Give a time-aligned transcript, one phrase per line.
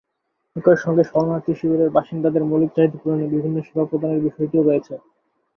[0.55, 4.93] একই সঙ্গে শরণার্থীশিবিরের বাসিন্দাদের মৌলিক চাহিদা পূরণে বিভিন্ন সেবা প্রদানের বিষয়টিও রয়েছে।